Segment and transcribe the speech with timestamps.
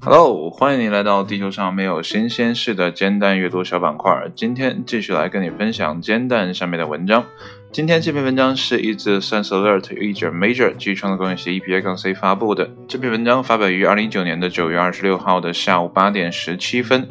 [0.00, 4.30] Hello，欢迎你来到地球上没有新鲜事的煎蛋阅读小板块。
[4.36, 7.24] 今天继续来跟你分享煎蛋上面的文章。
[7.72, 12.70] 今天这篇文章是一则 Science Alert 一者 Major 基于创作工业协议 P A 杠 C 发布的。
[12.86, 17.08] 这篇文章发表于二零一九年的九月二十六号的下午八点十七分。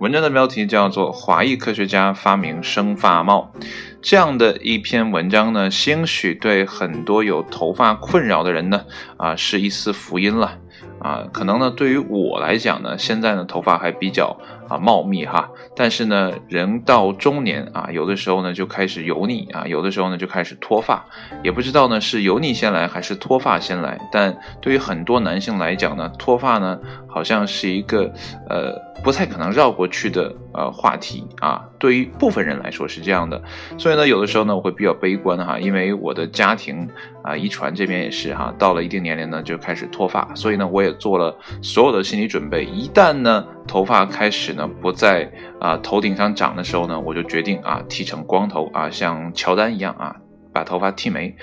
[0.00, 3.52] 文章的标题叫做《华裔科学家发明生发帽》。
[4.00, 8.82] 这样的一篇文章呢，兴许对很多有头发困扰的人呢，
[9.18, 10.56] 啊，是一丝福音了。
[11.00, 14.36] 啊，可能呢，对于我来讲呢，现在呢头发还比较
[14.68, 21.04] 啊茂密哈，但是呢，人到中年啊，有的时候呢就开始油腻啊，有的时候呢就开始脱发，
[21.42, 23.98] 也不知道呢是油腻先来还是脱发先来。
[24.12, 26.78] 但对于很多男性来讲呢，脱发呢
[27.08, 28.12] 好像是一个
[28.48, 31.64] 呃不太可能绕过去的呃话题啊。
[31.78, 33.42] 对于部分人来说是这样的，
[33.78, 36.86] 所以呢，有的时候呢我会比较悲观哈，因为我的家庭
[37.22, 40.89] 啊遗传这边也是哈，到了一定年龄呢就开始脱发，所以呢我也。
[40.92, 50.16] 做了所有的心理准备，一旦呢头发开始呢不在啊头顶上长的时候呢，我就决定啊剃成光头啊，像乔丹一样啊
[50.52, 51.36] 把头发剃没。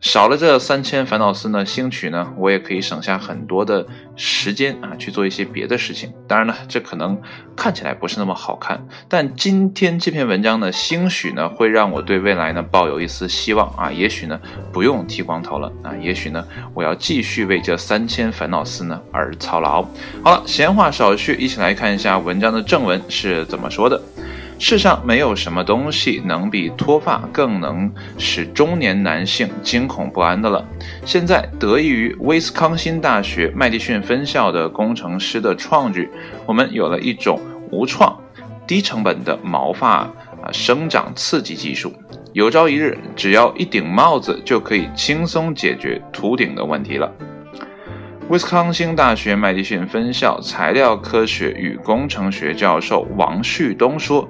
[0.00, 6.10] 少了这三千烦恼丝呢，兴许呢，我也可以省下很多的时间啊，去做一些别的事情。
[6.26, 7.20] 当然了，这可能
[7.54, 13.92] 看起来不是那么好看，但今天这篇文章呢，兴许呢，会让我对未来呢抱有一丝希望啊。
[13.92, 14.40] 也许呢，
[14.72, 15.92] 不用剃光头了啊。
[16.00, 19.82] 也许呢，我要继续为这三千烦恼丝呢而操劳。
[20.24, 24.00] 好了，闲话少叙，一起来看一下文章的正文是怎么说的。
[24.62, 30.62] 世上没有什么东西能比脱发更能使中年男性惊恐不安的了。
[31.06, 36.10] 现在，得益于威斯康星大学麦迪逊分校的工程师的创举，
[36.44, 37.40] 我们有了一种
[37.72, 38.14] 无创、
[38.66, 40.00] 低成本的毛发
[40.42, 41.90] 啊生长刺激技术。
[42.34, 47.10] 有朝一日，只要一顶帽子就可以轻松解决秃顶的问题了。
[48.28, 54.28] 威斯康星大学麦迪逊分校材料科学与工程学教授王旭东说。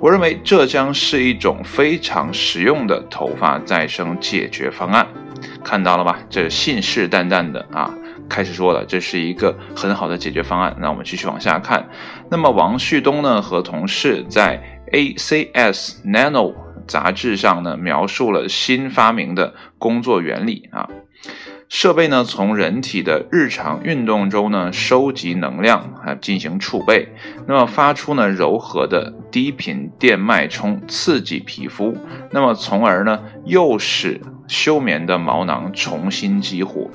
[0.00, 5.06] 我认为这将是一种非常实用的头发再生解决方案，
[5.62, 6.18] 看到了吧？
[6.30, 7.92] 这信誓旦旦的啊，
[8.26, 10.74] 开始说了，这是一个很好的解决方案。
[10.80, 11.86] 那我们继续往下看。
[12.30, 14.58] 那么王旭东呢和同事在
[14.90, 16.54] ACS Nano
[16.86, 20.88] 杂志上呢描述了新发明的工作原理啊。
[21.70, 27.08] 设备呢，从人体的日常运动中呢收集能量啊，进行储备，
[27.46, 31.96] 那么发出呢柔和的低频电脉冲，刺激皮肤，
[32.32, 36.90] 那么从而呢又使休眠的毛囊重新激活。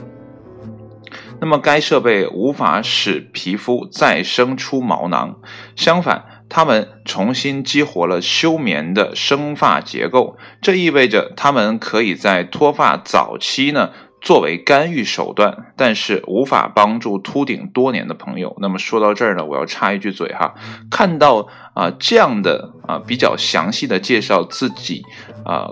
[1.39, 5.37] 那么该设备无法使皮肤再生出毛囊，
[5.75, 13.91] 相反，它们重新激活了休眠的生发结构，这意味着它们可以在脱发早期呢。
[14.25, 18.57] 作为干预手段，但是无法帮助秃顶多年的朋友。
[18.59, 20.55] 那么说到这儿呢，我要插一句嘴哈，
[20.89, 25.03] 看到啊这样的啊比较详细的介绍自己
[25.45, 25.69] 啊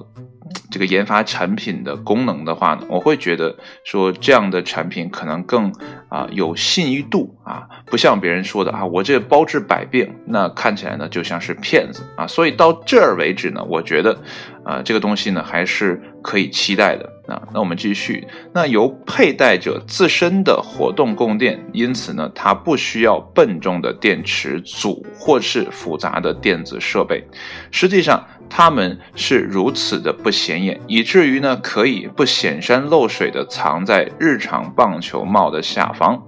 [0.72, 5.72] 这个研发产品的功能的话呢，我会觉得说这样的产品可能更
[6.10, 12.28] 啊有信誉度啊，不像别人说的啊我这包治百病，那看起来呢就像是骗子啊。
[12.28, 14.18] 所以到这儿为止呢，我觉得
[14.64, 17.10] 啊这个东西呢还是可以期待的。
[17.26, 18.28] 啊，那我们继续。
[18.54, 27.24] 那由佩戴者自身的活动供电，因此呢，它不需要笨重的电池组或是复杂的电子设备。
[27.72, 36.22] 实际上，它们是如此的不显眼，以至于呢，可以不显山露水的藏在日常棒球帽的下方。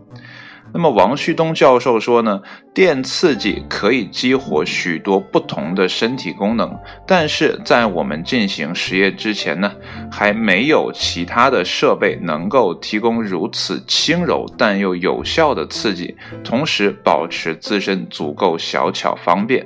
[0.73, 2.41] 那么王旭东教授说呢，
[2.73, 6.77] 电刺激可以激活许多不同的身体功能，
[7.07, 9.71] 但是在我们进行实验之前呢，
[10.11, 19.65] 还没有其他的设备能够提供如此轻柔但又有效的刺激，同时保持自身足够小巧方便。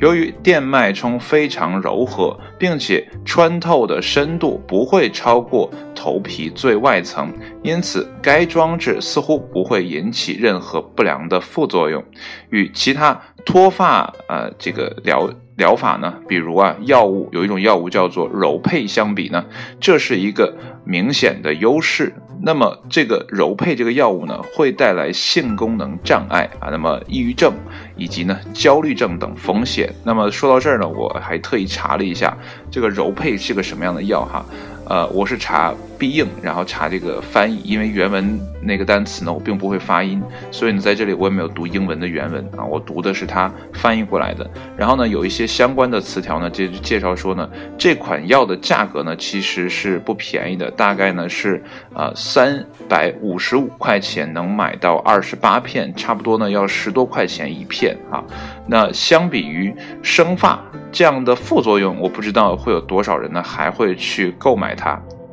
[0.00, 7.32] 由于电脉冲非常柔和，并且穿透的深度不会超过头皮最外层，
[7.62, 12.04] 因此该装置似乎不会引起任何不良的副作用。
[12.50, 19.44] 与其他脱发呃这个疗疗法呢，比如啊药物有一种药物叫做柔配相比呢，
[19.80, 22.12] 这是一个明显的优势。
[22.46, 27.54] 那么这个柔配这个药物呢，会带来性功能障碍啊，那么抑郁症。
[27.96, 29.88] 以及呢焦虑症等风险。
[30.02, 32.36] 那么说到这儿呢，我还特意查了一下
[32.70, 34.44] 这个柔配是个什么样的药哈。
[34.86, 44.48] 呃，我是查必应，然后查这个翻译，因为原文那个单词呢，我并不会发音，所以呢，在这里我也没有读英文的原文啊，我读的是它翻译过来的。
[44.76, 47.48] 然后呢，有一些相关的词条呢，介介绍说呢，
[47.78, 51.62] 这款药的价格呢，其实是不便宜的，大概呢是
[51.94, 58.22] 呃三百五十五块钱能买到二十八片，差不多呢要十多块钱一片啊。
[58.66, 60.60] 那相比于生发。
[60.92, 64.90] 这样的副作用，我不知道会有多少人呢还会去购买它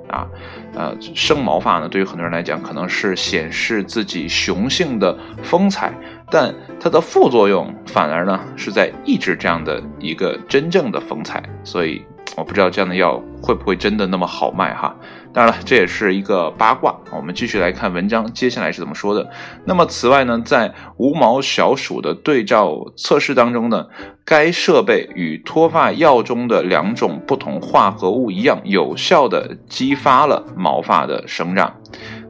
[0.10, 0.28] 啊？
[0.74, 5.94] 呃，生毛发呢，对于很多人来讲，可能是显示自己雄性的风采，
[6.30, 12.06] 但它的副作用反而呢是在抑制这样的一个真正的风采，所以
[12.38, 14.96] 我不知道这样的药会不会真的那么好卖哈。
[15.33, 17.00] 当然了，这也是一个八卦。
[17.10, 19.30] 我们继续来看文章，接下来是怎么说的。
[19.66, 23.88] 那么，此外呢，在无毛小鼠的对照测试当中呢，
[24.25, 31.78] 该设备与脱发药中的两种不同化合物一样，有效的激发了毛发的生长。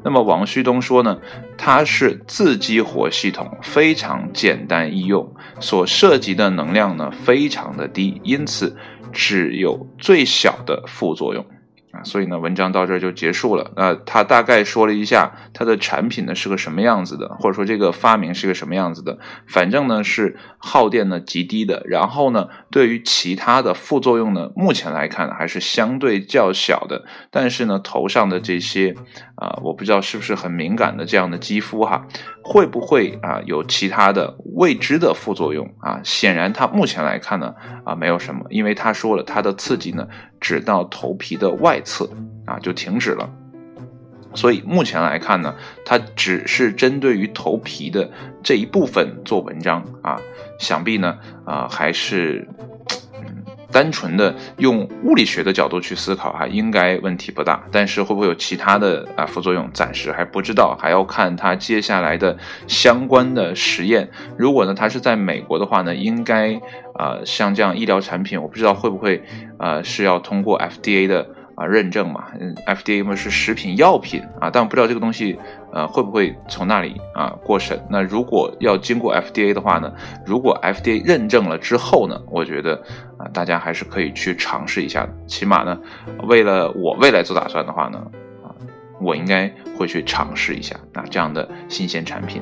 [0.03, 1.17] 那么，王旭东说呢，
[1.57, 8.77] 它是自激活系统，非常简单易用，所涉及的能量呢非常的低，因此
[9.11, 11.43] 只有最小的副作用。
[11.91, 13.71] 啊，所以呢，文章到这儿就结束了。
[13.75, 19.19] 那他大概说了一下他的产品呢是个什么样子的，或者说这个发明是个什么样子的。
[19.47, 27.03] 反正呢是耗电呢极低的，然后呢对于其他的副作用呢，目前来看还是相对较小的。
[27.29, 28.95] 但是呢头上的这些
[29.35, 32.07] 啊，我不知道是不是很敏感的这样的肌肤哈。
[32.43, 35.99] 会不会啊有其他的未知的副作用啊？
[36.03, 37.53] 显然，它目前来看呢
[37.85, 40.07] 啊没有什么，因为他说了，它的刺激呢
[40.39, 42.09] 只到头皮的外次
[42.45, 43.29] 啊就停止了，
[44.33, 45.55] 所以目前来看呢，
[45.85, 48.09] 它只是针对于头皮的
[48.43, 50.19] 这一部分做文章啊，
[50.59, 52.47] 想必呢啊还是。
[53.73, 57.63] 单纯的用物理学的角度去思考哈，应该问题不大。
[57.71, 62.37] 但是会不会有其他的啊副作用，暂时还不知道，还要看它接下来的
[62.67, 64.09] 相关的实验。
[64.37, 66.53] 如果呢，它是在美国的话呢，应该
[66.95, 69.23] 啊像这样医疗产品，我不知道会不会
[69.57, 71.25] 呃是要通过 FDA 的。
[71.61, 75.37] 啊，认证嘛，嗯，FDA 嘛是食品药品啊，但不知道这个东西，
[75.71, 77.79] 呃，会不会从那里啊过审？
[77.87, 79.93] 那如果要经过 FDA 的话呢，
[80.25, 82.81] 如果 FDA 认证了之后呢，我觉得
[83.17, 85.07] 啊，大家还是可以去尝试一下。
[85.27, 85.79] 起码呢，
[86.23, 88.03] 为了我未来做打算的话呢，
[88.43, 88.49] 啊，
[88.99, 89.47] 我应该
[89.77, 92.41] 会去尝试一下啊这样的新鲜产品。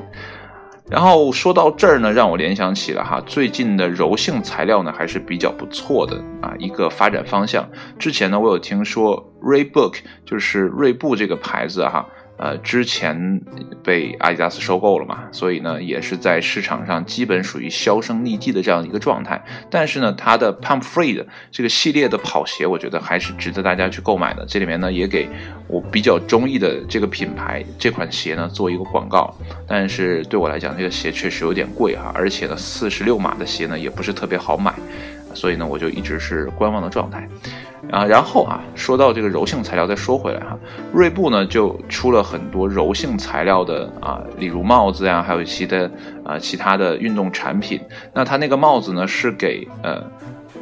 [0.88, 7.68] 然后说到这儿呢，让我联想起了哈，最近的柔性材料呢还是比较不错的啊，一个发展方向。
[7.98, 12.06] 之前呢，我有听说 Raybook，就是锐步这个牌子哈。
[12.40, 13.38] 呃，之前
[13.84, 19.44] 被阿迪达斯收购了嘛，所以呢，也是在市场上基本属于销声匿迹的这样一个状态。
[19.68, 24.46] 但是呢，它的 Pump Free 的这个系列的跑鞋，我觉得还是值得大家去购买的。
[24.46, 25.28] 这里面呢，也给
[25.68, 29.36] 我比较中意的这个品牌这款鞋呢做一个广告。
[29.66, 34.74] 但是对我来讲，这个鞋确实有点贵哈，而且呢，四十六码的鞋呢也不是特别好买，
[35.34, 37.28] 所以呢，我就一直是观望的状态。
[37.90, 40.56] 啊，然后啊，说到这个柔性材料，再说回来哈，
[40.92, 45.90] 锐步呢就出了很多柔性材料的啊，例如帽子呀，还有其他
[46.24, 47.80] 啊其他的运动产品。
[48.14, 50.00] 那它那个帽子呢是给呃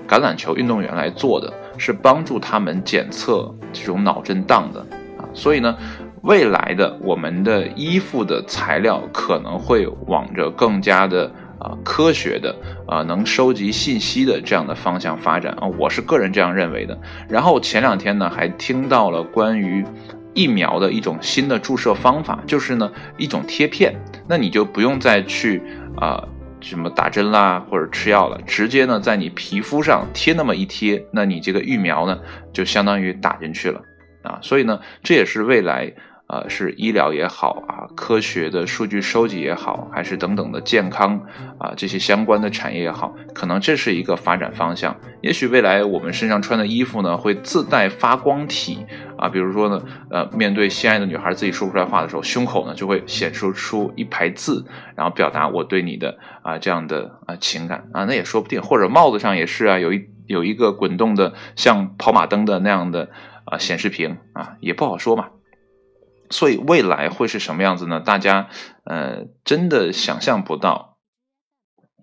[0.06, 4.80] 橄榄球运动员来做的，是帮助他们检测这种脑震荡的
[5.18, 5.28] 啊。
[5.34, 5.76] 所以呢，
[6.22, 11.30] 未来的我们的衣服的材料可能会往着更加的。
[11.58, 12.54] 啊，科学的
[12.86, 16.98] 啊，能收集信息的这样的方向发展啊，我是个人这样认为的。
[17.28, 19.84] 然后前两天呢，还听到了关于
[20.34, 23.94] 疫苗的一种新的注射方法，就是呢一种贴片，
[24.28, 25.60] 那你就不用再去
[25.96, 26.22] 啊
[26.60, 32.18] 什么打针啦或者吃药了，直接呢在你皮肤上贴那么一贴，那你这个疫苗呢
[32.52, 33.80] 就相当于打进去了
[34.22, 35.92] 啊，所以呢这也是未来。
[36.28, 41.18] 呃，是医疗也好啊，科学的数据收集也好，还是等等的健康
[41.58, 44.94] 啊这些相关的产业也好，可能这是一个发展方向。
[45.22, 48.84] 也许未来我们身上穿的衣服呢，会自带发光体
[49.16, 58.60] 啊，比如说呢，呃，面对心爱的女孩自己说不出来话的时候，胸口呢就会显示出一排字，然后表达我对你的啊这样的啊情感啊，那也说不定。
[58.60, 63.08] 或者帽子上也是啊，有一有一个滚动的像跑马灯的那样的
[63.46, 65.28] 啊显示屏啊，也不好说嘛。
[66.30, 68.00] 所以未来会是什么样子呢？
[68.00, 68.48] 大家，
[68.84, 70.96] 呃，真的想象不到。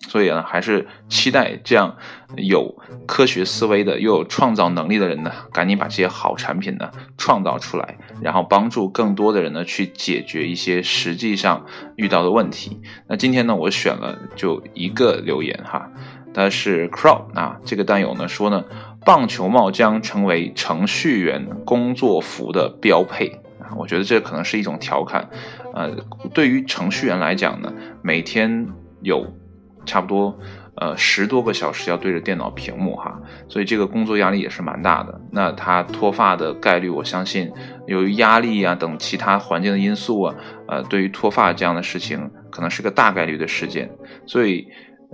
[0.09, 1.95] 所以呢，还是期待这样
[2.35, 2.75] 有
[3.07, 11.65] 科学思维的又有创造能力的人呢，赶紧把这些好产品呢创造出来，然后帮助更多的人呢去解决一些实际上
[11.95, 12.81] 遇到的问题。
[13.07, 15.89] 那今天呢，我选了就一个留言哈，
[16.33, 18.65] 他是 Crow 啊，这个弹友呢说呢，
[19.05, 23.39] 棒球帽将成为程序员工作服的标配，
[23.77, 25.29] 我觉得这可能是一种调侃，
[25.73, 25.91] 呃，
[26.33, 28.67] 对于程序员来讲呢，每天
[29.01, 29.25] 有。
[29.87, 30.39] 差不多，
[30.77, 35.21] 呃，十多个小时要对着电脑屏幕哈，所以这个工作压力也是蛮大的。
[35.31, 37.51] 那他脱发的概率，我相信
[37.85, 40.35] 由于压力啊等其他环境的因素啊，
[40.67, 43.87] 呃，对于脱发这样的事情，可能是个大概率的事件。
[44.25, 44.65] 所以，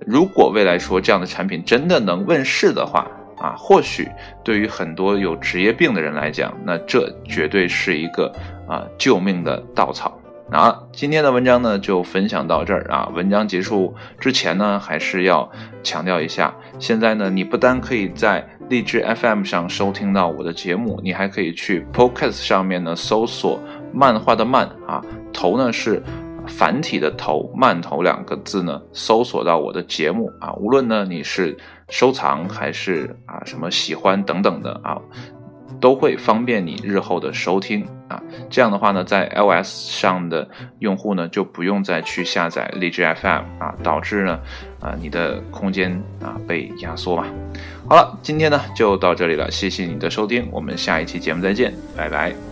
[0.08, 4.08] 如果未来说这样的产品真的能问世的话啊，或许
[4.44, 8.32] 对于很多有职业病的人来讲，那这绝对是一个
[8.68, 10.16] 啊救命的稻草。
[10.52, 13.10] 好，今天的文章呢就分享到这儿啊。
[13.16, 15.50] 文章结束之前呢，还是要
[15.82, 23.60] 强调一下，现在呢，你不单可以在荔枝 FM 上收听到我的节目，你还可以去 Podcast 上面呢搜索
[23.94, 26.04] “漫画的漫”啊，头呢是
[26.48, 30.52] 繁体的头，漫头两个字呢，搜索到我的节目啊。
[30.56, 31.56] 无论呢你是
[31.92, 34.98] 收藏还是啊什么喜欢等等的啊。
[35.80, 38.22] 都会方便你日后的收听啊，
[38.52, 44.40] 这样的话呢，在 iOS 上的用户呢就不用再去下载荔枝 FM 啊，导致呢
[44.80, 47.26] 啊你的空间啊被压缩嘛。
[47.90, 52.51] 好了，今天呢就到这里了，谢谢你的收听，我们下一期节目再见，拜拜。